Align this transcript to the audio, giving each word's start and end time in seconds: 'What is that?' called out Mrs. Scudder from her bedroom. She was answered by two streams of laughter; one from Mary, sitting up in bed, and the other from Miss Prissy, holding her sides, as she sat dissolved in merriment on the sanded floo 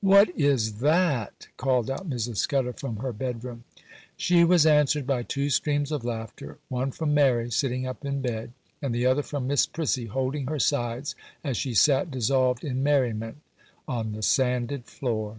'What 0.00 0.28
is 0.38 0.74
that?' 0.74 1.48
called 1.56 1.90
out 1.90 2.08
Mrs. 2.08 2.36
Scudder 2.36 2.72
from 2.72 2.98
her 2.98 3.12
bedroom. 3.12 3.64
She 4.16 4.44
was 4.44 4.64
answered 4.64 5.08
by 5.08 5.24
two 5.24 5.50
streams 5.50 5.90
of 5.90 6.04
laughter; 6.04 6.58
one 6.68 6.92
from 6.92 7.14
Mary, 7.14 7.50
sitting 7.50 7.84
up 7.84 8.04
in 8.04 8.20
bed, 8.22 8.52
and 8.80 8.94
the 8.94 9.06
other 9.06 9.24
from 9.24 9.48
Miss 9.48 9.66
Prissy, 9.66 10.06
holding 10.06 10.46
her 10.46 10.60
sides, 10.60 11.16
as 11.42 11.56
she 11.56 11.74
sat 11.74 12.12
dissolved 12.12 12.62
in 12.62 12.84
merriment 12.84 13.38
on 13.88 14.12
the 14.12 14.22
sanded 14.22 14.84
floo 14.86 15.38